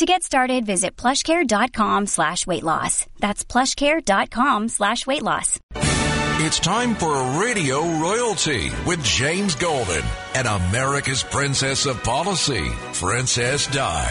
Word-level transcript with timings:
To 0.00 0.06
get 0.06 0.22
started, 0.22 0.64
visit 0.64 0.96
plushcare.com 0.96 2.06
slash 2.06 2.46
weight 2.46 2.62
loss. 2.62 3.04
That's 3.18 3.44
plushcare.com 3.44 4.70
slash 4.70 5.06
weight 5.06 5.22
loss. 5.22 5.60
It's 5.74 6.58
time 6.58 6.94
for 6.94 7.14
a 7.14 7.38
Radio 7.38 7.82
Royalty 8.00 8.70
with 8.86 9.04
James 9.04 9.54
Golden 9.56 10.02
and 10.34 10.48
America's 10.48 11.22
Princess 11.22 11.84
of 11.84 12.02
Policy, 12.02 12.66
Princess 12.94 13.66
Di. 13.66 14.10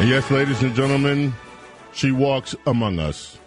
And 0.00 0.10
yes, 0.10 0.30
ladies 0.30 0.62
and 0.62 0.74
gentlemen, 0.74 1.32
she 1.94 2.12
walks 2.12 2.54
among 2.66 2.98
us. 2.98 3.38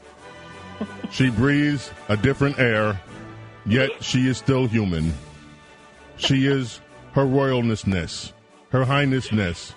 She 1.12 1.30
breathes 1.40 1.92
a 2.08 2.18
different 2.18 2.58
air, 2.58 3.00
yet 3.68 4.04
she 4.04 4.28
is 4.28 4.40
still 4.40 4.66
human. 4.66 5.14
She 6.18 6.48
is 6.48 6.82
her 7.12 7.26
royalnessness, 7.26 8.34
her 8.70 8.86
highnessness, 8.86 9.76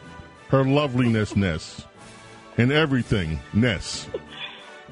her 0.52 0.64
lovelinessness, 0.64 1.84
and 2.58 2.70
everything 2.70 3.40
ness. 3.52 4.08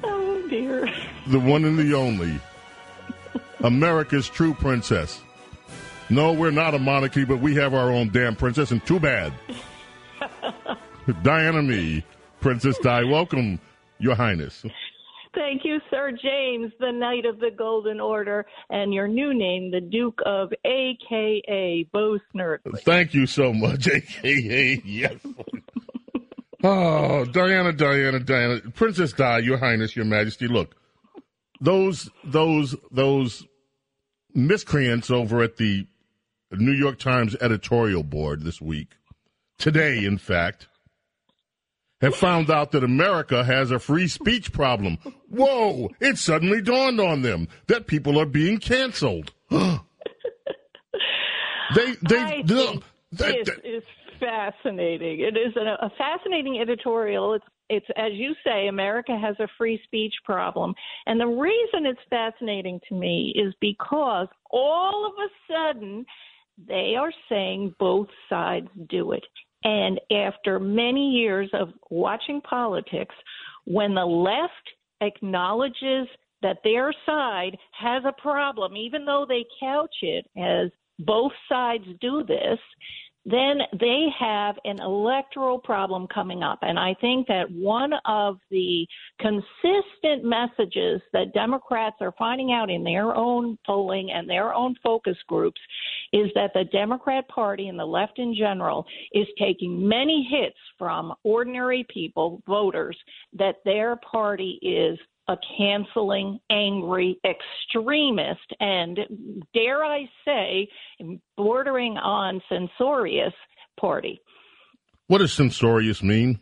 Oh 0.03 0.47
dear. 0.49 0.89
The 1.27 1.39
one 1.39 1.63
and 1.63 1.77
the 1.77 1.93
only. 1.93 2.39
America's 3.59 4.27
true 4.27 4.55
princess. 4.55 5.21
No, 6.09 6.33
we're 6.33 6.49
not 6.49 6.73
a 6.73 6.79
monarchy, 6.79 7.23
but 7.23 7.39
we 7.39 7.53
have 7.55 7.75
our 7.75 7.91
own 7.91 8.09
damn 8.09 8.35
princess, 8.35 8.71
and 8.71 8.83
too 8.85 8.99
bad. 8.99 9.31
Diana 11.23 11.61
Me, 11.61 12.03
Princess 12.39 12.79
Di, 12.79 13.03
welcome, 13.03 13.59
Your 13.99 14.15
Highness. 14.15 14.65
Thank 15.33 15.63
you, 15.63 15.79
Sir 15.89 16.11
James, 16.11 16.73
the 16.79 16.91
Knight 16.91 17.25
of 17.25 17.39
the 17.39 17.51
Golden 17.57 18.01
Order, 18.01 18.45
and 18.69 18.93
your 18.93 19.07
new 19.07 19.33
name, 19.33 19.71
the 19.71 19.79
Duke 19.79 20.19
of 20.25 20.51
AKA 20.65 21.87
Bo 21.93 22.17
Snerdley. 22.33 22.81
Thank 22.81 23.13
you 23.13 23.25
so 23.25 23.53
much, 23.53 23.87
AKA. 24.23 24.81
Yes. 24.83 25.13
Oh, 26.63 27.25
Diana, 27.25 27.73
Diana, 27.73 28.19
Diana, 28.19 28.61
Princess 28.73 29.13
Di, 29.13 29.39
Your 29.39 29.57
Highness, 29.57 29.95
Your 29.95 30.05
Majesty. 30.05 30.47
Look, 30.47 30.75
those, 31.59 32.09
those, 32.23 32.75
those 32.91 33.45
miscreants 34.33 35.09
over 35.11 35.41
at 35.41 35.57
the 35.57 35.87
New 36.51 36.73
York 36.73 36.99
Times 36.99 37.35
editorial 37.41 38.03
board 38.03 38.43
this 38.43 38.61
week, 38.61 38.95
today, 39.57 40.03
in 40.03 40.17
fact, 40.17 40.67
have 42.01 42.15
found 42.15 42.49
out 42.49 42.71
that 42.71 42.83
America 42.83 43.43
has 43.43 43.69
a 43.71 43.79
free 43.79 44.07
speech 44.07 44.51
problem. 44.51 44.97
Whoa! 45.29 45.89
It 45.99 46.17
suddenly 46.17 46.61
dawned 46.61 46.99
on 46.99 47.21
them 47.21 47.47
that 47.67 47.85
people 47.87 48.19
are 48.19 48.25
being 48.25 48.57
canceled. 48.57 49.31
they, 49.51 49.77
they, 51.75 52.17
I 52.17 52.43
no, 52.45 52.71
think 52.71 52.83
they- 53.11 53.43
this 53.43 53.49
is 53.63 53.83
fascinating. 54.21 55.19
It 55.19 55.35
is 55.35 55.53
a, 55.57 55.85
a 55.85 55.91
fascinating 55.97 56.59
editorial. 56.61 57.33
It's 57.33 57.45
it's 57.69 57.85
as 57.95 58.11
you 58.13 58.33
say, 58.45 58.67
America 58.67 59.17
has 59.17 59.35
a 59.39 59.47
free 59.57 59.81
speech 59.85 60.13
problem, 60.23 60.73
and 61.05 61.19
the 61.19 61.27
reason 61.27 61.85
it's 61.85 61.99
fascinating 62.09 62.79
to 62.87 62.95
me 62.95 63.33
is 63.35 63.53
because 63.59 64.27
all 64.51 65.05
of 65.05 65.13
a 65.13 65.29
sudden 65.51 66.05
they 66.67 66.95
are 66.97 67.11
saying 67.29 67.73
both 67.79 68.07
sides 68.29 68.67
do 68.89 69.11
it. 69.13 69.23
And 69.63 69.99
after 70.11 70.59
many 70.59 71.11
years 71.11 71.49
of 71.53 71.69
watching 71.89 72.41
politics, 72.41 73.15
when 73.65 73.93
the 73.93 74.05
left 74.05 74.53
acknowledges 75.01 76.07
that 76.41 76.57
their 76.63 76.93
side 77.05 77.55
has 77.71 78.03
a 78.05 78.21
problem, 78.21 78.75
even 78.75 79.05
though 79.05 79.25
they 79.27 79.45
couch 79.59 79.95
it 80.01 80.25
as 80.37 80.71
both 80.99 81.31
sides 81.47 81.85
do 81.99 82.23
this, 82.23 82.59
then 83.25 83.59
they 83.79 84.07
have 84.19 84.55
an 84.65 84.79
electoral 84.81 85.59
problem 85.59 86.07
coming 86.07 86.41
up. 86.41 86.59
And 86.63 86.79
I 86.79 86.95
think 86.99 87.27
that 87.27 87.51
one 87.51 87.91
of 88.05 88.37
the 88.49 88.87
consistent 89.19 90.23
messages 90.23 91.01
that 91.13 91.33
Democrats 91.33 91.97
are 92.01 92.13
finding 92.17 92.51
out 92.51 92.71
in 92.71 92.83
their 92.83 93.15
own 93.15 93.57
polling 93.65 94.11
and 94.11 94.27
their 94.29 94.53
own 94.53 94.75
focus 94.83 95.17
groups 95.27 95.61
is 96.13 96.29
that 96.33 96.51
the 96.53 96.65
Democrat 96.71 97.27
Party 97.27 97.67
and 97.67 97.77
the 97.77 97.85
left 97.85 98.17
in 98.17 98.35
general 98.35 98.85
is 99.13 99.27
taking 99.37 99.87
many 99.87 100.27
hits 100.29 100.57
from 100.77 101.13
ordinary 101.23 101.85
people, 101.93 102.41
voters, 102.47 102.97
that 103.33 103.57
their 103.65 103.97
party 103.97 104.59
is 104.61 104.97
a 105.31 105.37
canceling, 105.57 106.39
angry 106.49 107.19
extremist, 107.25 108.53
and 108.59 108.99
dare 109.53 109.83
I 109.83 110.05
say, 110.25 110.67
bordering 111.37 111.97
on 111.97 112.41
censorious 112.49 113.33
party. 113.79 114.21
what 115.07 115.19
does 115.19 115.33
censorious 115.33 116.03
mean? 116.03 116.39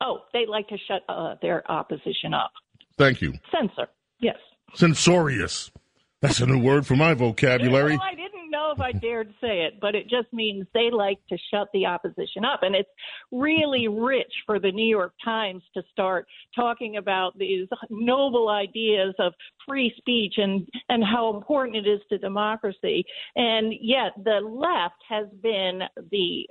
Oh, 0.00 0.20
they 0.32 0.46
like 0.46 0.68
to 0.68 0.78
shut 0.86 1.02
uh, 1.08 1.34
their 1.42 1.68
opposition 1.70 2.32
up. 2.34 2.52
Thank 2.96 3.20
you. 3.20 3.34
Censor. 3.52 3.88
Yes. 4.20 4.36
Censorious. 4.74 5.70
That's 6.20 6.40
a 6.40 6.46
new 6.46 6.58
word 6.60 6.86
for 6.86 6.96
my 6.96 7.14
vocabulary. 7.14 7.94
I 8.02 8.14
if 8.78 8.82
I 8.82 8.92
dared 8.92 9.34
say 9.40 9.62
it, 9.62 9.80
but 9.80 9.94
it 9.94 10.08
just 10.08 10.32
means 10.32 10.66
they 10.72 10.90
like 10.90 11.18
to 11.28 11.38
shut 11.52 11.68
the 11.72 11.86
opposition 11.86 12.44
up. 12.44 12.62
And 12.62 12.74
it's 12.74 12.88
really 13.32 13.88
rich 13.88 14.32
for 14.46 14.58
the 14.58 14.70
New 14.70 14.86
York 14.86 15.14
Times 15.24 15.62
to 15.74 15.82
start 15.90 16.26
talking 16.54 16.96
about 16.96 17.36
these 17.38 17.66
noble 17.90 18.48
ideas 18.48 19.14
of 19.18 19.32
free 19.66 19.92
speech 19.96 20.34
and, 20.36 20.66
and 20.88 21.02
how 21.04 21.34
important 21.36 21.76
it 21.76 21.88
is 21.88 22.00
to 22.10 22.18
democracy. 22.18 23.04
And 23.36 23.74
yet 23.80 24.12
the 24.24 24.40
left 24.40 25.02
has 25.08 25.26
been 25.42 25.82
the 26.10 26.48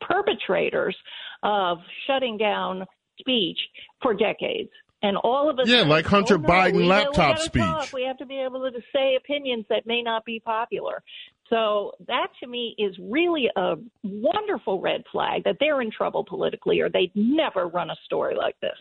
perpetrators 0.00 0.96
of 1.42 1.78
shutting 2.06 2.36
down 2.36 2.84
speech 3.18 3.58
for 4.02 4.14
decades. 4.14 4.70
And 5.02 5.16
all 5.16 5.50
of 5.50 5.58
us, 5.58 5.68
Yeah, 5.68 5.82
like 5.82 6.06
Hunter 6.06 6.36
oh, 6.36 6.38
Biden 6.38 6.74
we, 6.76 6.84
laptop 6.84 7.38
we 7.38 7.48
gotta 7.48 7.58
talk. 7.58 7.82
speech. 7.84 7.92
We 7.92 8.04
have 8.04 8.18
to 8.18 8.26
be 8.26 8.38
able 8.40 8.70
to 8.70 8.80
say 8.94 9.16
opinions 9.16 9.66
that 9.68 9.86
may 9.86 10.00
not 10.02 10.24
be 10.24 10.38
popular. 10.40 11.02
So 11.50 11.92
that 12.06 12.28
to 12.40 12.46
me 12.46 12.74
is 12.78 12.96
really 12.98 13.48
a 13.56 13.74
wonderful 14.04 14.80
red 14.80 15.02
flag 15.12 15.44
that 15.44 15.56
they're 15.60 15.82
in 15.82 15.90
trouble 15.90 16.24
politically, 16.24 16.80
or 16.80 16.88
they'd 16.88 17.10
never 17.14 17.66
run 17.66 17.90
a 17.90 17.96
story 18.06 18.34
like 18.36 18.58
this. 18.60 18.76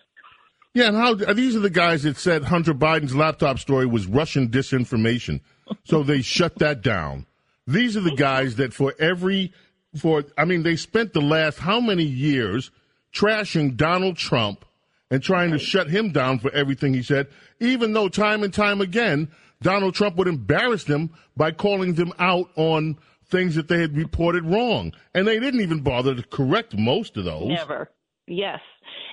Yeah, 0.74 0.88
and 0.88 0.96
how 0.96 1.16
these 1.16 1.56
are 1.56 1.60
the 1.60 1.70
guys 1.70 2.04
that 2.04 2.16
said 2.18 2.46
Hunter 2.46 2.74
Biden's 2.74 3.14
laptop 3.16 3.60
story 3.60 3.86
was 3.86 4.06
Russian 4.08 4.48
disinformation, 4.48 5.42
so 5.84 6.02
they 6.02 6.22
shut 6.22 6.60
that 6.60 6.82
down. 6.82 7.26
These 7.68 7.98
are 7.98 8.02
the 8.02 8.16
guys 8.16 8.56
that 8.56 8.74
for 8.74 8.94
every 8.98 9.52
for 9.98 10.24
I 10.38 10.46
mean 10.46 10.64
they 10.64 10.78
spent 10.78 11.12
the 11.12 11.20
last 11.22 11.60
how 11.60 11.82
many 11.82 12.04
years 12.06 12.72
trashing 13.14 13.76
Donald 13.76 14.16
Trump 14.16 14.64
and 15.12 15.22
trying 15.22 15.52
to 15.52 15.60
shut 15.60 15.88
him 15.88 16.12
down 16.12 16.40
for 16.40 16.50
everything 16.52 16.96
he 16.96 17.04
said, 17.04 17.28
even 17.60 17.94
though 17.94 18.10
time 18.10 18.42
and 18.42 18.52
time 18.54 18.82
again 18.82 19.30
Donald 19.62 19.94
Trump 19.94 20.16
would 20.16 20.28
embarrass 20.28 20.84
them 20.84 21.12
by 21.38 21.52
calling 21.52 21.94
them 21.94 22.12
out 22.20 22.50
on 22.56 22.98
things 23.26 23.56
that 23.56 23.68
they 23.68 23.80
had 23.80 23.96
reported 23.96 24.44
wrong, 24.44 24.92
and 25.14 25.28
they 25.28 25.40
didn't 25.40 25.62
even 25.62 25.82
bother 25.82 26.16
to 26.16 26.24
correct 26.24 26.78
most 26.78 27.16
of 27.16 27.24
those. 27.26 27.48
Never. 27.48 27.90
Yes. 28.28 28.60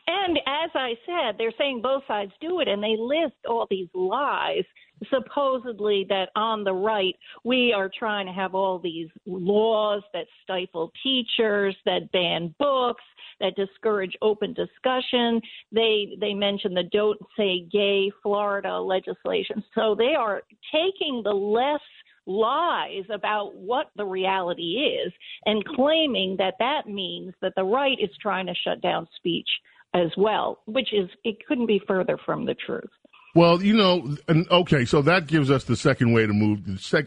And 0.06 0.38
as 0.38 0.70
I 0.74 0.94
said, 1.06 1.36
they're 1.38 1.52
saying 1.58 1.82
both 1.82 2.02
sides 2.08 2.32
do 2.40 2.60
it, 2.60 2.68
and 2.68 2.82
they 2.82 2.96
list 2.98 3.36
all 3.48 3.66
these 3.70 3.88
lies, 3.94 4.64
supposedly 5.10 6.06
that 6.08 6.30
on 6.36 6.64
the 6.64 6.72
right, 6.72 7.14
we 7.44 7.72
are 7.72 7.90
trying 7.96 8.26
to 8.26 8.32
have 8.32 8.54
all 8.54 8.78
these 8.78 9.08
laws 9.26 10.02
that 10.12 10.26
stifle 10.42 10.92
teachers, 11.02 11.76
that 11.84 12.10
ban 12.12 12.54
books, 12.58 13.04
that 13.40 13.56
discourage 13.56 14.16
open 14.22 14.54
discussion. 14.54 15.40
They 15.72 16.16
they 16.20 16.34
mention 16.34 16.74
the 16.74 16.84
Don't 16.84 17.20
Say 17.36 17.66
Gay 17.70 18.10
Florida 18.22 18.80
legislation. 18.80 19.62
So 19.74 19.94
they 19.94 20.14
are 20.14 20.42
taking 20.72 21.22
the 21.22 21.34
less 21.34 21.80
lies 22.26 23.04
about 23.10 23.54
what 23.54 23.90
the 23.96 24.04
reality 24.04 24.98
is 25.02 25.12
and 25.46 25.64
claiming 25.64 26.36
that 26.38 26.54
that 26.58 26.86
means 26.86 27.32
that 27.40 27.54
the 27.56 27.64
right 27.64 27.96
is 27.98 28.10
trying 28.20 28.46
to 28.46 28.54
shut 28.54 28.82
down 28.82 29.08
speech 29.16 29.48
as 29.94 30.10
well, 30.16 30.60
which 30.66 30.92
is 30.92 31.08
it 31.24 31.36
couldn't 31.46 31.66
be 31.66 31.80
further 31.86 32.18
from 32.26 32.44
the 32.44 32.54
truth. 32.54 32.90
Well, 33.38 33.62
you 33.62 33.76
know, 33.76 34.16
and 34.26 34.50
okay, 34.50 34.84
so 34.84 35.00
that 35.02 35.28
gives 35.28 35.48
us 35.48 35.62
the 35.62 35.76
second 35.76 36.12
way 36.12 36.26
to 36.26 36.32
move, 36.32 36.58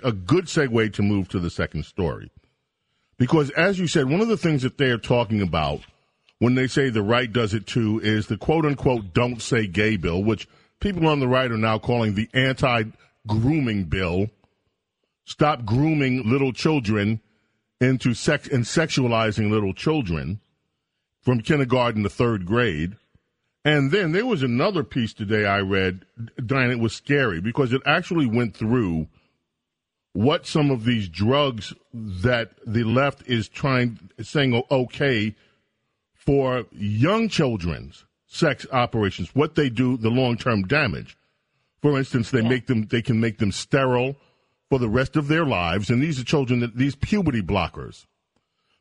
a 0.02 0.14
good 0.14 0.46
segue 0.46 0.94
to 0.94 1.02
move 1.02 1.28
to 1.28 1.40
the 1.40 1.50
second 1.50 1.84
story. 1.84 2.32
Because 3.18 3.50
as 3.50 3.78
you 3.78 3.86
said, 3.86 4.06
one 4.06 4.22
of 4.22 4.30
the 4.30 4.38
things 4.38 4.62
that 4.62 4.78
they're 4.78 4.98
talking 4.98 5.42
about 5.42 5.82
when 6.40 6.56
they 6.56 6.68
say 6.68 6.90
the 6.90 7.02
right 7.02 7.30
does 7.34 7.54
it 7.54 7.68
too 7.68 8.00
is 8.02 8.28
the 8.28 8.38
quote 8.38 8.66
unquote 8.66 9.14
don't 9.14 9.42
say 9.42 9.68
gay 9.68 9.98
bill, 9.98 10.24
which 10.24 10.48
people 10.80 11.06
on 11.06 11.20
the 11.20 11.28
right 11.28 11.52
are 11.52 11.58
now 11.58 11.78
calling 11.78 12.16
the 12.16 12.30
anti 12.34 12.84
grooming 13.28 13.84
bill 13.84 14.30
stop 15.26 15.66
grooming 15.66 16.30
little 16.30 16.54
children 16.54 17.20
into 17.82 18.14
sex 18.14 18.48
and 18.48 18.64
sexualizing 18.64 19.52
little 19.52 19.74
children 19.74 20.40
from 21.20 21.42
kindergarten 21.42 22.04
to 22.04 22.10
third 22.10 22.46
grade. 22.46 22.96
And 23.64 23.92
then 23.92 24.12
there 24.12 24.26
was 24.26 24.42
another 24.42 24.84
piece 24.84 25.14
today 25.14 25.46
I 25.46 25.60
read, 25.60 26.06
Diane, 26.44 26.72
it 26.72 26.80
was 26.80 26.94
scary 26.94 27.40
because 27.42 27.74
it 27.74 27.82
actually 27.86 28.26
went 28.26 28.56
through 28.56 29.08
what 30.14 30.46
some 30.46 30.72
of 30.72 30.84
these 30.84 31.08
drugs 31.08 31.74
that 31.94 32.52
the 32.66 32.84
left 32.84 33.24
is 33.28 33.48
trying 33.48 34.10
saying 34.22 34.62
okay 34.70 35.36
for 36.14 36.66
young 36.72 37.30
children's 37.30 38.06
sex 38.28 38.66
operations, 38.72 39.34
what 39.36 39.56
they 39.56 39.70
do, 39.70 39.98
the 39.98 40.10
long 40.10 40.38
term 40.38 40.64
damage. 40.64 41.18
For 41.82 41.98
instance, 41.98 42.32
they 42.32 42.42
yeah. 42.42 42.50
make 42.50 42.68
them 42.68 42.88
they 42.88 43.02
can 43.02 43.20
make 43.20 43.38
them 43.38 43.52
sterile 43.52 44.16
for 44.70 44.80
the 44.80 44.90
rest 44.90 45.16
of 45.16 45.28
their 45.28 45.46
lives, 45.46 45.90
and 45.90 46.02
these 46.02 46.20
are 46.20 46.24
children 46.24 46.60
that 46.62 46.78
these 46.78 46.96
puberty 46.96 47.42
blockers. 47.42 48.06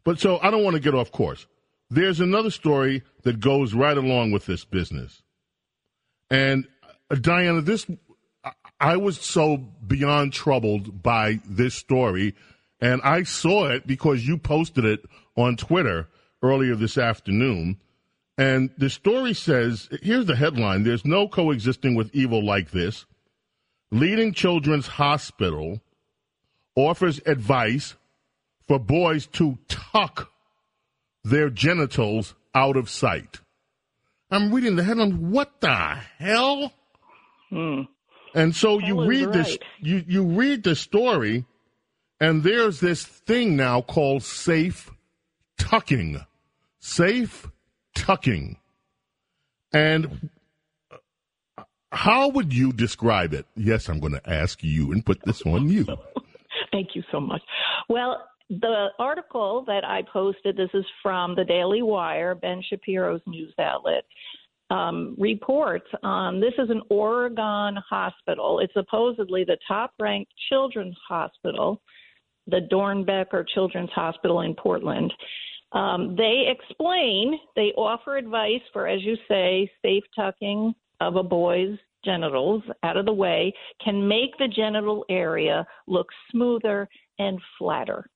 But 0.05 0.21
so 0.21 0.39
I 0.43 0.51
don't 0.51 0.65
want 0.65 0.75
to 0.75 0.81
get 0.81 0.95
off 0.95 1.11
course. 1.11 1.47
There's 1.91 2.21
another 2.21 2.51
story 2.51 3.03
that 3.23 3.41
goes 3.41 3.75
right 3.75 3.97
along 3.97 4.31
with 4.31 4.47
this 4.47 4.65
business. 4.65 5.23
And 6.31 6.67
uh, 7.11 7.17
Diana, 7.17 7.61
this 7.61 7.87
I 8.79 8.97
was 8.97 9.21
so 9.21 9.57
beyond 9.57 10.33
troubled 10.33 11.03
by 11.03 11.41
this 11.45 11.75
story, 11.75 12.35
and 12.81 13.03
I 13.03 13.25
saw 13.25 13.67
it 13.67 13.87
because 13.87 14.27
you 14.27 14.39
posted 14.39 14.85
it 14.85 15.05
on 15.37 15.57
Twitter 15.57 16.09
earlier 16.43 16.77
this 16.77 16.97
afternoon. 16.97 17.79
And 18.39 18.71
the 18.79 18.89
story 18.89 19.35
says 19.35 19.89
here's 20.03 20.27
the 20.27 20.37
headline 20.37 20.85
There's 20.85 21.05
no 21.05 21.29
coexisting 21.29 21.95
with 21.95 22.15
evil 22.15 22.45
like 22.45 22.71
this. 22.71 23.05
Leading 23.91 24.33
Children's 24.33 24.87
Hospital 24.87 25.81
offers 26.77 27.21
advice 27.27 27.97
for 28.69 28.79
boys 28.79 29.27
to 29.27 29.59
tuck 29.67 30.31
their 31.25 31.51
genitals 31.51 32.35
out 32.55 32.77
of 32.77 32.89
sight. 32.89 33.41
I'm 34.31 34.53
reading 34.55 34.77
the 34.77 34.85
headline. 34.85 35.31
What 35.31 35.61
the 35.61 35.99
hell? 36.19 36.73
Hmm. 37.49 37.83
And 38.35 38.55
so 38.55 38.79
you 38.79 39.05
read 39.05 39.27
right. 39.27 39.35
this, 39.35 39.59
you, 39.81 40.05
you 40.07 40.25
read 40.25 40.63
the 40.63 40.77
story, 40.77 41.45
and 42.21 42.45
there's 42.45 42.79
this 42.79 43.05
thing 43.05 43.57
now 43.57 43.83
called 43.83 44.23
safe 44.23 44.91
tucking. 45.59 46.25
Safe 46.79 47.49
tucking. 47.95 48.57
And 49.73 50.31
how 51.93 52.29
would 52.29 52.53
you 52.53 52.73
describe 52.73 53.35
it? 53.35 53.47
Yes, 53.57 53.89
I'm 53.89 53.99
going 53.99 54.13
to 54.13 54.31
ask 54.31 54.63
you 54.63 54.93
and 54.93 55.05
put 55.05 55.21
this 55.25 55.43
on 55.43 55.69
you. 55.69 55.85
Thank 56.73 56.95
you 56.95 57.03
so 57.11 57.21
much. 57.21 57.43
Well, 57.89 58.23
the 58.51 58.89
article 58.99 59.65
that 59.69 59.85
I 59.85 60.03
posted, 60.13 60.57
this 60.57 60.71
is 60.75 60.85
from 61.03 61.37
the 61.37 61.45
Daily 61.45 61.83
Wire, 61.83 62.35
Ben 62.35 62.61
Shapiro's 62.69 63.21
news 63.27 63.55
outlet, 63.61 64.05
um, 64.71 65.15
reports 65.19 65.87
on 66.03 66.41
this 66.41 66.55
is 66.59 66.69
an 66.69 66.83
Oregon 66.91 67.77
hospital. 67.89 68.59
It's 68.59 68.73
supposedly 68.73 69.45
the 69.45 69.59
top 69.69 69.93
ranked 70.01 70.33
children's 70.49 70.97
hospital, 71.09 71.81
the 72.49 72.69
Doernbecher 72.73 73.45
Children's 73.55 73.91
Hospital 73.91 74.41
in 74.41 74.55
Portland. 74.55 75.13
Um, 75.73 76.17
they 76.17 76.47
explain, 76.49 77.39
they 77.55 77.73
offer 77.77 78.17
advice 78.17 78.63
for, 78.73 78.89
as 78.89 79.03
you 79.03 79.17
say, 79.29 79.71
safe 79.83 80.05
tucking 80.17 80.75
of 81.01 81.15
a 81.15 81.23
boy's 81.23 81.79
genitals 82.05 82.63
out 82.83 82.97
of 82.97 83.07
the 83.07 83.13
way 83.13 83.53
can 83.85 84.09
make 84.09 84.37
the 84.39 84.49
genital 84.49 85.05
area 85.09 85.65
look 85.87 86.09
smoother 86.31 86.89
and 87.19 87.39
flatter 87.59 88.07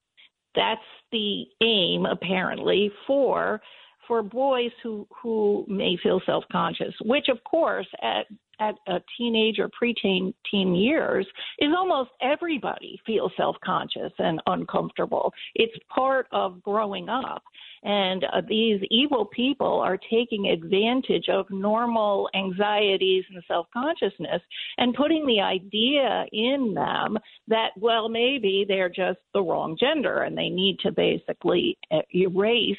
that's 0.55 0.81
the 1.13 1.45
aim 1.63 2.07
apparently 2.07 2.91
for 3.07 3.61
for 4.07 4.23
boys 4.23 4.71
who 4.83 5.07
who 5.23 5.65
may 5.69 5.97
feel 6.03 6.21
self 6.27 6.45
conscious, 6.53 6.95
which 7.05 7.29
of 7.29 7.43
course 7.45 7.87
at 8.03 8.27
at 8.61 8.75
a 8.87 9.01
teenage 9.17 9.59
or 9.59 9.69
preteen 9.71 10.35
teen 10.51 10.75
years 10.75 11.27
is 11.59 11.71
almost 11.77 12.11
everybody 12.23 13.01
feels 13.07 13.33
self 13.37 13.57
conscious 13.65 14.13
and 14.19 14.41
uncomfortable. 14.47 15.33
It's 15.55 15.77
part 15.95 16.27
of 16.33 16.63
growing 16.63 17.09
up. 17.09 17.43
And 17.85 18.25
uh, 18.25 18.41
these 18.49 18.81
evil 18.91 19.27
people 19.27 19.81
are 19.81 19.99
taking 20.11 20.49
advantage 20.49 21.29
of 21.29 21.47
normal 21.51 22.31
anxieties 22.35 23.25
and 23.33 23.43
self 23.47 23.67
consciousness 23.73 24.41
and 24.79 24.95
putting 24.95 25.27
the 25.27 25.41
idea 25.41 26.25
in 26.33 26.73
them 26.75 27.19
that, 27.49 27.71
well, 27.77 28.09
maybe 28.09 28.65
they're 28.67 28.89
just 28.89 29.19
the 29.35 29.43
wrong 29.43 29.77
gender 29.79 30.23
and 30.23 30.37
they 30.37 30.49
need 30.49 30.79
to 30.81 30.93
basically 30.93 31.77
uh, 31.93 31.99
erase 32.15 32.77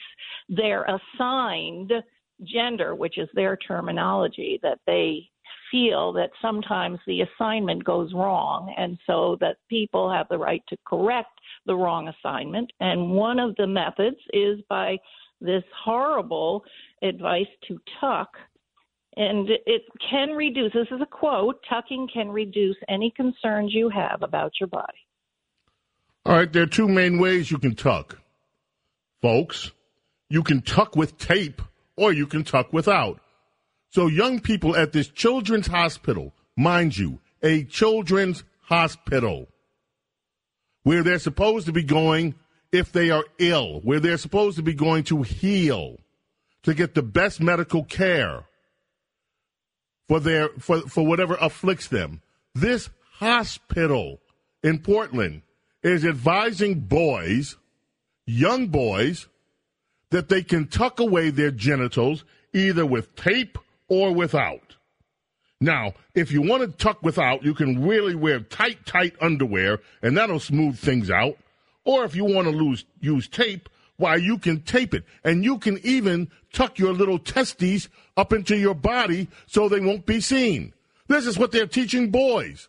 their 0.50 0.86
assigned 0.86 1.92
gender, 2.44 2.95
which 2.95 3.18
is 3.18 3.30
their 3.33 3.56
terminology, 3.57 4.60
that 4.63 4.80
they 4.88 5.30
feel 5.75 6.13
that 6.13 6.30
sometimes 6.42 7.00
the 7.06 7.19
assignment 7.22 7.83
goes 7.83 8.13
wrong, 8.13 8.74
and 8.77 8.98
so 9.06 9.36
that 9.42 9.57
people 9.69 10.10
have 10.10 10.25
the 10.30 10.38
right 10.38 10.63
to 10.69 10.77
correct 10.88 11.38
the 11.66 11.75
wrong 11.75 12.07
assignment. 12.07 12.72
And 12.80 13.12
one 13.12 13.39
of 13.39 13.57
the 13.57 13.68
methods 13.68 14.16
is 14.31 14.60
by 14.69 14.98
this 15.42 15.63
horrible 15.83 16.63
advice 17.04 17.51
to 17.68 17.77
tuck. 18.00 18.30
And 19.18 19.50
it 19.50 19.81
can 20.10 20.30
reduce, 20.30 20.72
this 20.72 20.88
is 20.92 21.01
a 21.01 21.06
quote 21.06 21.60
tucking 21.69 22.07
can 22.13 22.30
reduce 22.30 22.78
any 22.88 23.12
concerns 23.12 23.74
you 23.74 23.89
have 23.89 24.24
about 24.24 24.54
your 24.62 24.68
body. 24.68 25.00
All 26.25 26.38
right, 26.38 26.51
there 26.51 26.63
are 26.63 26.68
two 26.68 26.88
main 26.88 27.19
ways 27.19 27.51
you 27.51 27.57
can 27.57 27.75
tuck, 27.75 28.21
folks. 29.21 29.74
You 30.30 30.42
can 30.42 30.62
tuck 30.62 30.95
with 30.95 31.18
tape 31.18 31.62
or 31.98 32.13
you 32.13 32.28
can 32.28 32.45
tuck 32.45 32.71
without. 32.71 33.19
So, 33.95 34.07
young 34.07 34.42
people 34.42 34.75
at 34.75 34.92
this 34.92 35.07
children's 35.07 35.68
hospital, 35.68 36.33
mind 36.57 36.97
you, 36.97 37.19
a 37.42 37.63
children's 37.63 38.44
hospital, 38.63 39.47
where 40.83 41.01
they're 41.01 41.18
supposed 41.18 41.65
to 41.68 41.71
be 41.71 41.81
going 41.81 42.36
if 42.74 42.92
they 42.92 43.09
are 43.09 43.24
ill, 43.38 43.80
where 43.86 44.01
they're 44.01 44.18
supposed 44.18 44.57
to 44.57 44.63
be 44.63 44.74
going 44.74 45.06
to 45.06 45.21
heal, 45.21 45.95
to 46.63 46.74
get 46.74 46.94
the 46.94 47.03
best 47.03 47.39
medical 47.39 47.86
care 47.86 48.44
for 50.09 50.19
their 50.19 50.50
for, 50.59 50.81
for 50.81 51.06
whatever 51.06 51.38
afflicts 51.39 51.88
them. 51.88 52.21
This 52.53 52.89
hospital 53.13 54.19
in 54.61 54.80
Portland 54.80 55.42
is 55.83 56.04
advising 56.04 56.81
boys, 56.81 57.56
young 58.25 58.68
boys, 58.68 59.28
that 60.09 60.28
they 60.28 60.44
can 60.44 60.68
tuck 60.68 60.99
away 60.99 61.30
their 61.30 61.52
genitals 61.52 62.25
either 62.52 62.85
with 62.85 63.16
tape 63.16 63.57
or 63.87 64.13
without. 64.13 64.75
Now, 65.61 65.94
if 66.13 66.31
you 66.31 66.42
want 66.42 66.61
to 66.63 66.77
tuck 66.77 67.01
without, 67.01 67.44
you 67.44 67.54
can 67.54 67.85
really 67.85 68.15
wear 68.15 68.39
tight, 68.42 68.85
tight 68.85 69.15
underwear, 69.21 69.80
and 70.01 70.18
that'll 70.18 70.39
smooth 70.39 70.77
things 70.77 71.09
out. 71.09 71.37
Or 71.85 72.04
if 72.04 72.15
you 72.15 72.25
want 72.25 72.47
to 72.47 72.51
lose, 72.51 72.85
use 72.99 73.27
tape, 73.27 73.69
why, 73.97 74.18
you 74.18 74.37
can 74.37 74.61
tape 74.61 74.94
it. 74.94 75.06
And 75.23 75.44
you 75.44 75.57
can 75.57 75.80
even 75.83 76.30
tuck 76.51 76.77
your 76.77 76.94
little 76.94 77.19
testes 77.19 77.87
up 78.18 78.33
into 78.33 78.57
your 78.57 78.73
body 78.73 79.30
so 79.45 79.69
they 79.69 79.80
won't 79.80 80.06
be 80.06 80.19
seen. 80.19 80.73
This 81.07 81.25
is 81.25 81.37
what 81.37 81.51
they're 81.51 81.68
teaching 81.68 82.11
boys. 82.11 82.68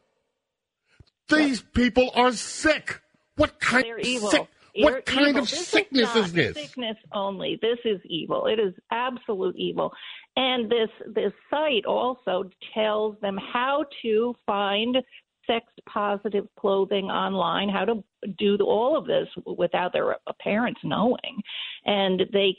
These 1.28 1.62
people 1.62 2.10
are 2.14 2.32
sick. 2.32 3.00
What 3.36 3.58
kind 3.58 3.84
they're 3.84 3.98
of 3.98 4.04
evil. 4.04 4.30
sick? 4.30 4.48
You're 4.74 4.92
what 4.92 5.06
kind 5.06 5.28
evil. 5.28 5.42
of 5.42 5.50
this 5.50 5.66
sickness 5.66 6.14
is, 6.14 6.26
is 6.26 6.32
this? 6.34 6.54
Sickness 6.54 6.96
only. 7.12 7.58
This 7.60 7.78
is 7.84 8.00
evil. 8.04 8.46
It 8.46 8.60
is 8.60 8.74
absolute 8.92 9.56
evil. 9.56 9.92
And 10.36 10.70
this 10.70 10.90
this 11.14 11.32
site 11.50 11.86
also 11.86 12.50
tells 12.74 13.16
them 13.20 13.38
how 13.52 13.84
to 14.02 14.34
find 14.44 14.98
sex 15.46 15.66
positive 15.88 16.46
clothing 16.58 17.06
online, 17.06 17.68
how 17.68 17.84
to 17.84 18.02
do 18.38 18.56
all 18.60 18.96
of 18.96 19.06
this 19.06 19.28
without 19.46 19.92
their 19.92 20.16
parents 20.40 20.80
knowing. 20.84 21.40
And 21.84 22.22
they 22.32 22.56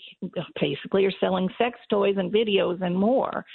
basically 0.59 1.05
are 1.05 1.11
selling 1.19 1.49
sex 1.57 1.77
toys 1.89 2.15
and 2.17 2.33
videos 2.33 2.81
and 2.81 2.97
more. 2.97 3.45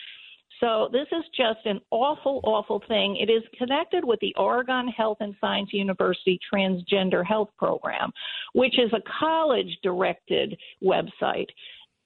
So 0.61 0.89
this 0.93 1.09
is 1.11 1.25
just 1.37 1.67
an 1.67 1.81
awful, 1.91 2.41
awful 2.45 2.81
thing. 2.87 3.17
It 3.17 3.29
is 3.29 3.43
connected 3.59 4.05
with 4.05 4.21
the 4.21 4.33
Oregon 4.37 4.87
Health 4.87 5.17
and 5.19 5.35
Science 5.41 5.71
University 5.73 6.39
Transgender 6.53 7.27
Health 7.27 7.49
Program, 7.59 8.13
which 8.53 8.79
is 8.79 8.93
a 8.93 9.03
college 9.19 9.77
directed 9.83 10.57
website 10.85 11.49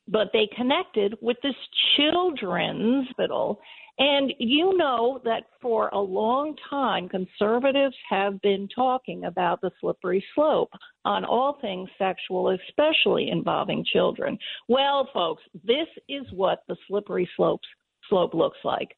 but 0.09 0.29
they 0.33 0.49
connected 0.57 1.15
with 1.21 1.37
this 1.43 1.55
children's 1.97 3.07
hospital. 3.09 3.61
And 3.99 4.35
you 4.39 4.77
know 4.77 5.23
that 5.25 5.45
for 5.63 5.89
a 5.89 5.99
long 5.99 6.55
time, 6.69 7.09
conservatives 7.09 7.97
have 8.11 8.41
been 8.43 8.69
talking 8.75 9.25
about 9.25 9.63
the 9.63 9.71
slippery 9.81 10.23
slope 10.35 10.71
on 11.07 11.25
all 11.25 11.57
things 11.63 11.89
sexual, 11.97 12.51
especially 12.51 13.31
involving 13.31 13.85
children. 13.91 14.39
Well, 14.69 15.09
folks, 15.15 15.43
this 15.65 15.87
is 16.11 16.27
what 16.33 16.63
the 16.69 16.77
slippery 16.87 17.29
slopes, 17.37 17.67
slope 18.11 18.35
looks 18.35 18.59
like. 18.65 18.95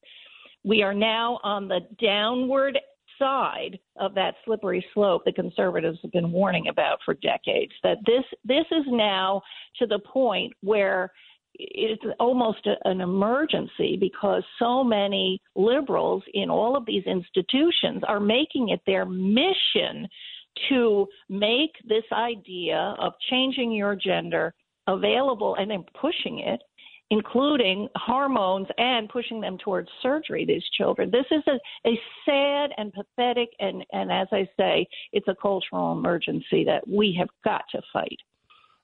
We 0.65 0.83
are 0.83 0.93
now 0.93 1.39
on 1.43 1.69
the 1.69 1.79
downward 2.01 2.77
side 3.19 3.77
of 3.97 4.15
that 4.15 4.35
slippery 4.45 4.83
slope 4.93 5.23
the 5.25 5.31
conservatives 5.31 5.99
have 6.01 6.11
been 6.11 6.31
warning 6.31 6.67
about 6.69 6.99
for 7.05 7.13
decades. 7.15 7.73
That 7.83 7.97
this 8.05 8.23
this 8.43 8.65
is 8.71 8.85
now 8.87 9.41
to 9.77 9.85
the 9.85 9.99
point 9.99 10.53
where 10.61 11.11
it's 11.55 12.01
almost 12.19 12.65
a, 12.65 12.75
an 12.87 13.01
emergency 13.01 13.97
because 13.99 14.43
so 14.57 14.83
many 14.83 15.41
liberals 15.55 16.23
in 16.33 16.49
all 16.49 16.77
of 16.77 16.85
these 16.85 17.03
institutions 17.05 18.01
are 18.07 18.19
making 18.19 18.69
it 18.69 18.81
their 18.85 19.05
mission 19.05 20.07
to 20.69 21.07
make 21.29 21.71
this 21.87 22.03
idea 22.11 22.95
of 22.99 23.13
changing 23.29 23.71
your 23.71 23.95
gender 23.95 24.53
available 24.87 25.55
and 25.55 25.69
then 25.69 25.83
pushing 25.99 26.39
it 26.39 26.61
including 27.11 27.87
hormones 27.95 28.67
and 28.77 29.09
pushing 29.09 29.41
them 29.41 29.57
towards 29.63 29.89
surgery, 30.01 30.45
these 30.45 30.63
children. 30.77 31.11
This 31.11 31.25
is 31.31 31.43
a, 31.47 31.89
a 31.89 31.99
sad 32.25 32.71
and 32.77 32.93
pathetic, 32.93 33.49
and, 33.59 33.83
and 33.91 34.11
as 34.11 34.27
I 34.31 34.47
say, 34.57 34.87
it's 35.11 35.27
a 35.27 35.35
cultural 35.35 35.91
emergency 35.91 36.65
that 36.65 36.87
we 36.87 37.15
have 37.19 37.29
got 37.43 37.63
to 37.71 37.81
fight. 37.91 38.17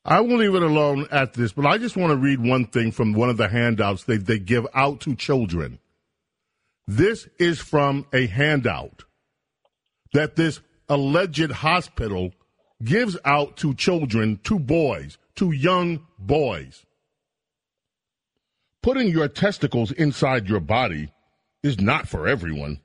I 0.04 0.22
won't 0.22 0.40
leave 0.40 0.54
it 0.54 0.62
alone 0.62 1.08
at 1.12 1.34
this, 1.34 1.52
but 1.52 1.66
I 1.66 1.78
just 1.78 1.98
want 1.98 2.12
to 2.12 2.18
read 2.18 2.40
one 2.40 2.66
thing 2.66 2.92
from 2.92 3.14
one 3.14 3.30
of 3.30 3.38
the 3.38 3.48
handouts 3.48 4.04
they, 4.04 4.18
they 4.18 4.38
give 4.38 4.68
out 4.74 5.00
to 5.02 5.16
children. 5.16 5.80
This 6.88 7.28
is 7.40 7.60
from 7.60 8.06
a 8.14 8.28
handout 8.28 9.04
that 10.14 10.36
this 10.36 10.62
alleged 10.88 11.52
hospital 11.52 12.32
gives 12.84 13.18
out 13.26 13.58
to 13.58 13.74
children, 13.74 14.40
to 14.44 14.60
boys, 14.60 15.18
to 15.36 15.52
young 15.52 16.06
boys. 16.20 16.85
Putting 18.86 19.08
your 19.08 19.28
testicles 19.28 19.92
inside 19.94 20.48
your 20.48 20.60
body 20.60 21.12
is 21.64 21.82
not 21.82 22.08
for 22.08 22.28
everyone. 22.28 22.82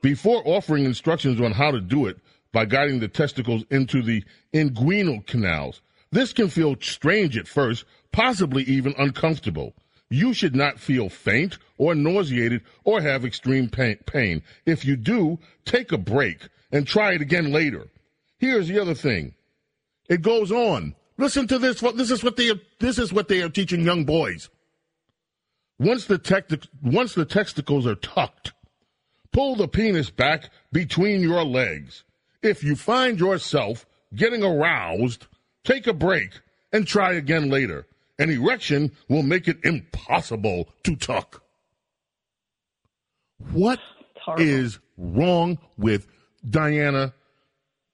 Before 0.00 0.40
offering 0.46 0.86
instructions 0.86 1.42
on 1.42 1.52
how 1.52 1.72
to 1.72 1.80
do 1.82 2.06
it 2.06 2.16
by 2.52 2.64
guiding 2.64 3.00
the 3.00 3.08
testicles 3.08 3.64
into 3.70 4.00
the 4.00 4.24
inguinal 4.54 5.26
canals, 5.26 5.82
this 6.10 6.32
can 6.32 6.48
feel 6.48 6.76
strange 6.80 7.36
at 7.36 7.46
first, 7.46 7.84
possibly 8.12 8.62
even 8.62 8.94
uncomfortable. 8.96 9.74
You 10.08 10.32
should 10.32 10.56
not 10.56 10.80
feel 10.80 11.10
faint 11.10 11.58
or 11.76 11.94
nauseated 11.94 12.62
or 12.84 13.02
have 13.02 13.26
extreme 13.26 13.68
pain. 13.68 14.42
If 14.64 14.86
you 14.86 14.96
do, 14.96 15.38
take 15.66 15.92
a 15.92 15.98
break 15.98 16.48
and 16.72 16.86
try 16.86 17.12
it 17.12 17.20
again 17.20 17.52
later. 17.52 17.88
Here's 18.38 18.68
the 18.68 18.80
other 18.80 18.94
thing. 18.94 19.34
It 20.08 20.22
goes 20.22 20.50
on. 20.50 20.94
Listen 21.18 21.46
to 21.48 21.58
this. 21.58 21.82
This 21.82 22.10
is 22.10 22.24
what 22.24 22.38
they 22.38 22.52
this 22.78 22.98
is 22.98 23.12
what 23.12 23.28
they 23.28 23.42
are 23.42 23.50
teaching 23.50 23.82
young 23.84 24.06
boys. 24.06 24.48
Once 25.84 26.06
the, 26.06 26.68
once 26.82 27.14
the 27.14 27.26
testicles 27.26 27.86
are 27.86 27.94
tucked, 27.94 28.52
pull 29.32 29.54
the 29.54 29.68
penis 29.68 30.08
back 30.08 30.48
between 30.72 31.20
your 31.20 31.44
legs. 31.44 32.04
If 32.42 32.64
you 32.64 32.74
find 32.74 33.20
yourself 33.20 33.84
getting 34.14 34.42
aroused, 34.42 35.26
take 35.62 35.86
a 35.86 35.92
break 35.92 36.40
and 36.72 36.86
try 36.86 37.12
again 37.12 37.50
later. 37.50 37.86
An 38.18 38.30
erection 38.30 38.92
will 39.10 39.22
make 39.22 39.46
it 39.46 39.58
impossible 39.62 40.68
to 40.84 40.96
tuck. 40.96 41.42
What 43.52 43.80
is 44.38 44.78
wrong 44.96 45.58
with 45.76 46.06
Diana? 46.48 47.12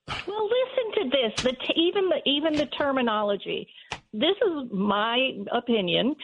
Well, 0.06 0.49
listen 0.49 1.02
to 1.02 1.11
this. 1.11 1.42
The 1.42 1.52
t- 1.52 1.75
even 1.76 2.09
the 2.09 2.20
even 2.25 2.54
the 2.54 2.66
terminology. 2.66 3.66
This 4.12 4.37
is 4.47 4.70
my 4.73 5.30
opinion. 5.52 6.14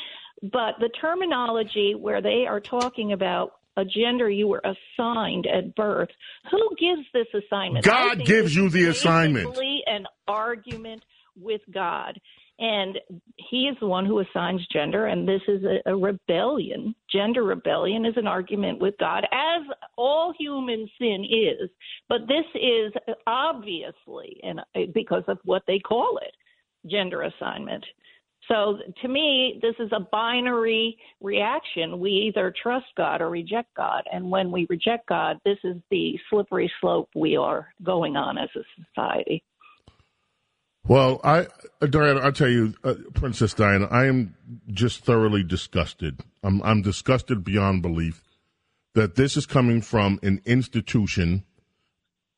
But 0.43 0.75
the 0.81 0.91
terminology 1.01 1.95
where 1.95 2.21
they 2.21 2.47
are 2.47 2.61
talking 2.61 3.13
about 3.13 3.53
a 3.77 3.85
gender 3.85 4.31
you 4.31 4.49
were 4.49 4.63
assigned 4.65 5.47
at 5.47 5.75
birth, 5.75 6.09
who 6.51 6.71
gives 6.79 7.07
this 7.13 7.27
assignment? 7.35 7.85
God 7.85 8.25
gives 8.25 8.57
you 8.57 8.71
the 8.71 8.87
assignment. 8.87 9.57
An 9.87 10.07
argument 10.27 11.03
with 11.39 11.61
God. 11.73 12.19
And 12.59 12.99
he 13.37 13.65
is 13.65 13.77
the 13.81 13.87
one 13.87 14.07
who 14.07 14.21
assigns 14.21 14.67
gender, 14.73 15.07
and 15.07 15.29
this 15.29 15.43
is 15.47 15.63
a, 15.63 15.91
a, 15.91 15.95
rebellion. 15.97 16.95
Gender 17.13 17.43
rebellion 17.43 18.07
is 18.07 18.15
an 18.17 18.27
argument 18.27 18.81
with 18.81 18.95
God, 18.99 19.25
as 19.31 19.63
all 19.99 20.33
human 20.39 20.89
sin 20.99 21.27
is. 21.31 21.69
But 22.09 22.21
this 22.27 22.47
is 22.55 22.95
obviously, 23.27 24.41
and 24.43 24.61
because 24.95 25.25
of 25.29 25.39
what 25.45 25.65
they 25.67 25.79
call 25.79 26.19
it, 26.23 26.33
gender 26.91 27.23
assignment. 27.23 27.85
So 28.49 28.79
to 29.03 29.09
me, 29.09 29.59
this 29.61 29.75
is 29.81 29.91
a 29.93 30.01
binary 30.01 30.97
reaction. 31.21 31.99
We 31.99 32.11
either 32.11 32.55
trust 32.63 32.87
God 32.97 33.21
or 33.21 33.29
reject 33.29 33.75
God. 33.77 34.03
And 34.13 34.31
when 34.31 34.53
we 34.53 34.67
reject 34.71 35.09
God, 35.09 35.39
this 35.45 35.59
is 35.65 35.77
the 35.91 36.19
slippery 36.31 36.71
slope 36.81 37.09
we 37.15 37.37
are 37.37 37.73
going 37.83 38.17
on 38.17 38.39
as 38.39 38.49
a 38.55 38.61
society. 38.85 39.43
Well, 40.87 41.21
I, 41.25 41.49
Diana, 41.81 42.21
I'll 42.21 42.31
tell 42.31 42.49
you, 42.49 42.75
uh, 42.85 42.95
Princess 43.15 43.55
Diana, 43.55 43.87
I 43.91 44.07
am 44.07 44.37
just 44.71 45.05
thoroughly 45.05 45.43
disgusted. 45.43 46.21
I'm, 46.45 46.63
I'm 46.63 46.83
disgusted 46.83 47.43
beyond 47.43 47.83
belief 47.83 48.23
that 48.95 49.17
this 49.17 49.37
is 49.37 49.47
coming 49.47 49.83
from 49.83 50.21
an 50.23 50.41
institution 50.47 51.45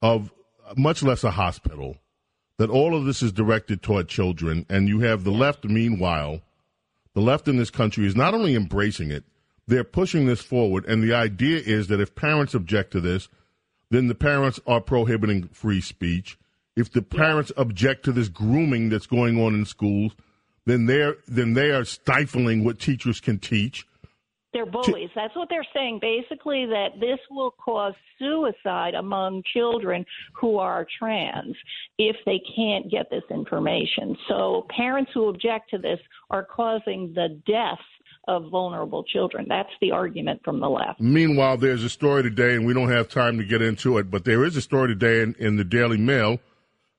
of 0.00 0.32
much 0.76 1.02
less 1.02 1.24
a 1.24 1.32
hospital 1.32 1.98
that 2.58 2.70
all 2.70 2.94
of 2.94 3.04
this 3.04 3.22
is 3.22 3.32
directed 3.32 3.82
toward 3.82 4.08
children, 4.08 4.66
and 4.68 4.88
you 4.88 5.00
have 5.00 5.24
the 5.24 5.30
left, 5.30 5.64
meanwhile, 5.64 6.40
the 7.14 7.20
left 7.20 7.48
in 7.48 7.56
this 7.56 7.70
country 7.70 8.06
is 8.06 8.16
not 8.16 8.34
only 8.34 8.54
embracing 8.54 9.10
it, 9.10 9.24
they're 9.66 9.84
pushing 9.84 10.26
this 10.26 10.40
forward, 10.40 10.84
and 10.86 11.02
the 11.02 11.14
idea 11.14 11.58
is 11.58 11.88
that 11.88 12.00
if 12.00 12.14
parents 12.14 12.54
object 12.54 12.90
to 12.92 13.00
this, 13.00 13.28
then 13.90 14.08
the 14.08 14.14
parents 14.14 14.58
are 14.66 14.80
prohibiting 14.80 15.48
free 15.48 15.80
speech. 15.80 16.38
If 16.76 16.92
the 16.92 17.02
parents 17.02 17.52
object 17.56 18.04
to 18.04 18.12
this 18.12 18.28
grooming 18.28 18.88
that's 18.88 19.06
going 19.06 19.40
on 19.40 19.54
in 19.54 19.64
schools, 19.64 20.12
then 20.66 20.86
they're 20.86 21.16
then 21.26 21.54
they 21.54 21.70
are 21.70 21.84
stifling 21.84 22.64
what 22.64 22.78
teachers 22.78 23.20
can 23.20 23.38
teach. 23.38 23.86
They're 24.52 24.66
bullies. 24.66 25.10
That's 25.14 25.36
what 25.36 25.48
they're 25.50 25.66
saying. 25.74 25.98
Basically, 26.00 26.64
that 26.66 26.98
this 27.00 27.18
will 27.30 27.50
cause 27.50 27.92
suicide 28.18 28.94
among 28.94 29.42
children 29.52 30.04
who 30.32 30.56
are 30.56 30.86
trans 30.98 31.54
if 31.98 32.16
they 32.24 32.40
can't 32.56 32.90
get 32.90 33.10
this 33.10 33.24
information. 33.30 34.16
So, 34.26 34.66
parents 34.74 35.10
who 35.12 35.28
object 35.28 35.70
to 35.70 35.78
this 35.78 35.98
are 36.30 36.44
causing 36.44 37.12
the 37.14 37.40
death 37.46 37.78
of 38.26 38.50
vulnerable 38.50 39.04
children. 39.04 39.46
That's 39.48 39.70
the 39.80 39.90
argument 39.90 40.42
from 40.44 40.60
the 40.60 40.68
left. 40.68 41.00
Meanwhile, 41.00 41.56
there's 41.58 41.82
a 41.82 41.88
story 41.88 42.22
today, 42.22 42.54
and 42.54 42.66
we 42.66 42.74
don't 42.74 42.90
have 42.90 43.08
time 43.08 43.38
to 43.38 43.44
get 43.44 43.62
into 43.62 43.98
it, 43.98 44.10
but 44.10 44.24
there 44.24 44.44
is 44.44 44.56
a 44.56 44.60
story 44.60 44.88
today 44.88 45.22
in, 45.22 45.34
in 45.38 45.56
the 45.56 45.64
Daily 45.64 45.96
Mail 45.96 46.38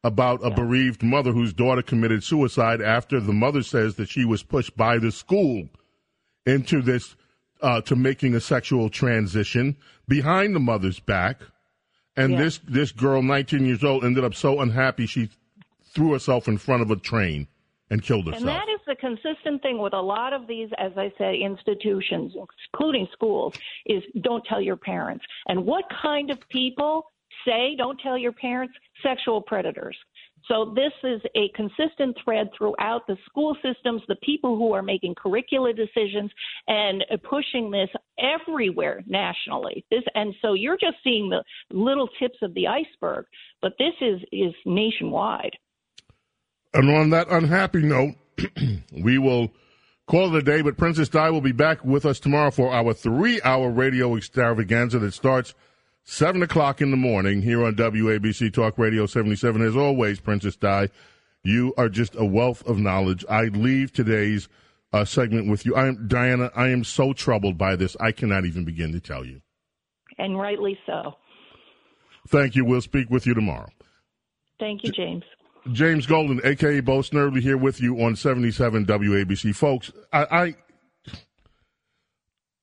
about 0.04 0.44
a 0.44 0.50
yeah. 0.50 0.56
bereaved 0.56 1.04
mother 1.04 1.32
whose 1.32 1.54
daughter 1.54 1.82
committed 1.82 2.24
suicide 2.24 2.82
after 2.82 3.20
the 3.20 3.34
mother 3.34 3.62
says 3.62 3.96
that 3.96 4.10
she 4.10 4.26
was 4.26 4.44
pushed 4.44 4.76
by 4.76 4.98
the 4.98 5.12
school 5.12 5.70
into 6.46 6.82
this 6.82 7.16
uh, 7.62 7.82
to 7.82 7.96
making 7.96 8.36
a 8.36 8.40
sexual 8.40 8.90
transition 8.90 9.78
behind 10.08 10.56
the 10.56 10.60
mother's 10.60 11.00
back. 11.00 11.42
And 12.16 12.34
yeah. 12.34 12.44
this, 12.44 12.60
this 12.68 12.92
girl, 12.92 13.22
19 13.22 13.66
years 13.66 13.84
old, 13.84 14.04
ended 14.04 14.24
up 14.24 14.36
so 14.36 14.60
unhappy 14.60 15.06
she 15.06 15.30
threw 15.94 16.14
herself 16.14 16.48
in 16.48 16.58
front 16.58 16.82
of 16.82 16.92
a 16.92 16.96
train 16.96 17.48
and 17.90 18.04
killed 18.04 18.28
herself. 18.28 18.42
And 18.42 18.50
that 18.50 18.68
is 18.70 18.80
the 18.86 18.96
consistent 18.96 19.62
thing 19.62 19.80
with 19.80 19.94
a 19.94 20.02
lot 20.02 20.34
of 20.34 20.48
these, 20.48 20.70
as 20.78 20.92
I 20.98 21.12
said, 21.18 21.36
institutions, 21.36 22.34
including 22.74 23.08
schools, 23.14 23.56
is 23.86 24.04
don't 24.22 24.44
tell 24.46 24.62
your 24.62 24.76
parents. 24.76 25.26
And 25.48 25.66
what 25.66 25.86
kind 26.02 26.30
of 26.30 26.38
people 26.50 27.12
say 27.46 27.76
don't 27.78 28.00
tell 28.00 28.18
your 28.18 28.32
parents? 28.34 28.74
Sexual 29.02 29.42
predators. 29.42 29.98
So 30.48 30.74
this 30.76 30.94
is 31.04 31.22
a 31.36 31.50
consistent 31.56 32.18
thread 32.24 32.50
throughout 32.58 33.06
the 33.08 33.18
school 33.26 33.56
systems, 33.64 34.02
the 34.08 34.16
people 34.18 34.58
who 34.58 34.74
are 34.74 34.82
making 34.82 35.16
curricular 35.16 35.76
decisions 35.76 36.32
and 36.68 37.06
pushing 37.30 37.72
this 37.72 37.90
everywhere 38.20 39.04
nationally. 39.06 39.86
This 39.92 40.04
and 40.16 40.34
so 40.42 40.54
you're 40.54 40.78
just 40.78 40.98
seeing 41.04 41.30
the 41.30 41.44
little 41.76 42.10
tips 42.20 42.38
of 42.42 42.54
the 42.54 42.68
iceberg, 42.68 43.26
but 43.62 43.74
this 43.78 43.94
is 44.02 44.22
is 44.32 44.54
nationwide. 44.66 45.56
And 46.74 46.90
on 46.90 47.10
that 47.12 47.30
unhappy 47.30 47.82
note, 47.82 48.16
we 49.04 49.18
will 49.18 49.52
call 50.08 50.36
it 50.36 50.40
a 50.40 50.44
day, 50.44 50.62
but 50.62 50.78
Princess 50.78 51.10
Di 51.10 51.30
will 51.30 51.42
be 51.42 51.52
back 51.52 51.84
with 51.84 52.06
us 52.06 52.20
tomorrow 52.20 52.52
for 52.52 52.72
our 52.72 52.94
three 52.94 53.42
hour 53.44 53.70
radio 53.70 54.16
extravaganza 54.16 55.00
that 55.00 55.14
starts 55.14 55.54
7 56.10 56.42
o'clock 56.42 56.82
in 56.82 56.90
the 56.90 56.98
morning 56.98 57.40
here 57.44 57.64
on 57.64 57.76
WABC 57.76 58.52
Talk 58.52 58.80
Radio 58.80 59.06
77. 59.06 59.62
As 59.62 59.78
always, 59.78 60.20
Princess 60.20 60.56
Di, 60.56 60.90
you 61.44 61.72
are 61.78 61.88
just 61.88 62.16
a 62.16 62.26
wealth 62.26 62.66
of 62.66 62.80
knowledge. 62.80 63.24
I 63.30 63.44
leave 63.44 63.94
today's 63.94 64.50
uh, 64.92 65.06
segment 65.06 65.52
with 65.52 65.68
you. 65.68 65.76
I 65.76 65.86
am 65.88 66.08
Diana. 66.08 66.50
I 66.56 66.70
am 66.70 66.84
so 66.84 67.14
troubled 67.14 67.60
by 67.60 67.76
this. 67.76 67.96
I 68.00 68.12
cannot 68.12 68.46
even 68.46 68.66
begin 68.66 68.92
to 68.94 69.00
tell 69.00 69.24
you. 69.24 69.42
And 70.18 70.38
rightly 70.40 70.80
so. 70.88 71.14
Thank 72.28 72.56
you. 72.56 72.66
We'll 72.66 72.82
speak 72.82 73.12
with 73.12 73.28
you 73.28 73.36
tomorrow. 73.36 73.70
Thank 74.60 74.84
you, 74.84 74.92
James. 74.92 75.24
James 75.74 76.08
Golden, 76.08 76.42
aka 76.44 76.80
Bo 76.80 77.02
Snerdley, 77.02 77.42
here 77.42 77.58
with 77.58 77.80
you 77.80 78.02
on 78.02 78.16
77 78.16 78.88
WABC. 78.88 79.56
Folks, 79.56 79.92
I, 80.12 80.56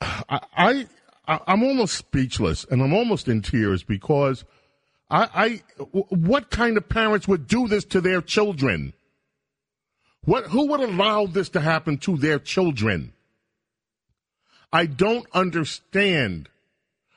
I, 0.01 0.33
I 0.57 0.87
I, 1.27 1.41
I'm 1.47 1.63
almost 1.63 1.95
speechless 1.95 2.65
and 2.71 2.83
I'm 2.83 2.93
almost 2.93 3.29
in 3.29 3.43
tears 3.43 3.83
because 3.83 4.45
I, 5.11 5.29
I, 5.35 5.85
what 6.09 6.51
kind 6.51 6.77
of 6.77 6.89
parents 6.89 7.29
would 7.29 7.47
do 7.47 7.69
this 7.69 7.85
to 7.87 8.01
their 8.01 8.21
children? 8.21 8.93
What, 10.25 10.47
who 10.47 10.67
would 10.69 10.81
allow 10.81 11.27
this 11.27 11.49
to 11.51 11.61
happen 11.61 11.99
to 11.99 12.17
their 12.17 12.39
children? 12.39 13.13
I 14.73 14.87
don't 14.87 15.27
understand 15.33 16.49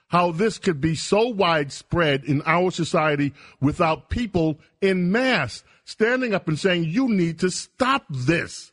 how 0.10 0.32
this 0.32 0.58
could 0.58 0.82
be 0.82 0.96
so 0.96 1.28
widespread 1.30 2.24
in 2.24 2.42
our 2.46 2.72
society 2.72 3.34
without 3.60 4.10
people 4.10 4.60
in 4.82 5.12
mass 5.12 5.64
standing 5.86 6.34
up 6.34 6.48
and 6.48 6.60
saying, 6.60 6.84
you 6.84 7.10
need 7.10 7.40
to 7.40 7.50
stop 7.50 8.06
this. 8.10 8.72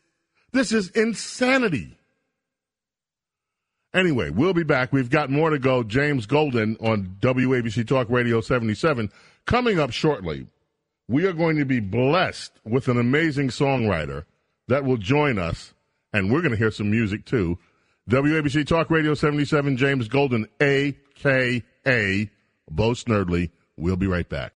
This 0.53 0.73
is 0.73 0.91
insanity. 0.91 1.97
Anyway, 3.97 4.29
we'll 4.29 4.53
be 4.53 4.63
back. 4.63 4.93
We've 4.93 5.09
got 5.09 5.31
more 5.31 5.49
to 5.49 5.59
go. 5.59 5.83
James 5.83 6.27
Golden 6.27 6.77
on 6.81 7.17
WABC 7.21 7.89
Talk 7.89 8.11
Radio 8.11 8.43
77. 8.43 9.11
Coming 9.47 9.81
up 9.81 9.91
shortly, 9.91 10.47
we 11.09 11.25
are 11.25 11.33
going 11.33 11.57
to 11.57 11.65
be 11.65 11.81
blessed 11.81 12.53
with 12.63 12.89
an 12.89 12.99
amazing 12.99 13.49
songwriter 13.49 14.27
that 14.69 14.85
will 14.85 14.99
join 14.99 15.39
us, 15.39 15.73
and 16.13 16.31
we're 16.31 16.43
going 16.43 16.51
to 16.51 16.59
hear 16.59 16.71
some 16.71 16.91
music 16.91 17.25
too. 17.25 17.59
WABC 18.11 18.67
Talk 18.67 18.91
Radio 18.91 19.15
77, 19.15 19.79
James 19.79 20.09
Golden, 20.09 20.47
a.k.a. 20.61 22.31
Bo 22.71 22.91
Snerdley. 22.91 23.51
We'll 23.79 23.97
be 23.97 24.07
right 24.07 24.29
back. 24.29 24.45